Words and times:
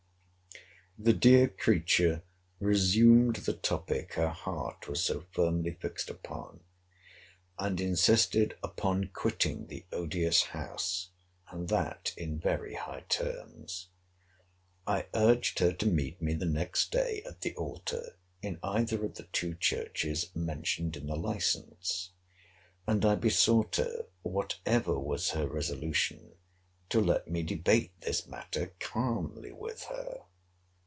The 0.99 1.13
dear 1.13 1.47
creature 1.47 2.21
resumed 2.59 3.37
the 3.37 3.53
topic 3.55 4.13
her 4.13 4.29
heart 4.29 4.87
was 4.87 5.03
so 5.03 5.21
firmly 5.31 5.71
fixed 5.71 6.11
upon; 6.11 6.59
and 7.57 7.81
insisted 7.81 8.55
upon 8.61 9.07
quitting 9.11 9.65
the 9.65 9.83
odious 9.91 10.43
house, 10.43 11.09
and 11.49 11.69
that 11.69 12.13
in 12.17 12.39
very 12.39 12.75
high 12.75 13.05
terms. 13.09 13.87
I 14.85 15.07
urged 15.15 15.57
her 15.57 15.73
to 15.73 15.87
meet 15.87 16.21
me 16.21 16.35
the 16.35 16.45
next 16.45 16.91
day 16.91 17.23
at 17.25 17.41
the 17.41 17.55
altar 17.55 18.19
in 18.43 18.59
either 18.61 19.03
of 19.03 19.15
the 19.15 19.23
two 19.31 19.55
churches 19.55 20.29
mentioned 20.35 20.95
in 20.95 21.07
the 21.07 21.15
license. 21.15 22.11
And 22.85 23.03
I 23.03 23.15
besought 23.15 23.77
her, 23.77 24.05
whatever 24.21 24.99
was 24.99 25.31
her 25.31 25.47
resolution, 25.47 26.33
to 26.89 27.01
let 27.01 27.27
me 27.27 27.41
debate 27.41 27.99
this 28.01 28.27
matter 28.27 28.73
calmly 28.79 29.51
with 29.51 29.85
her. 29.85 30.25